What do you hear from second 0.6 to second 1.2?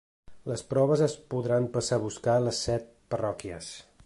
proves es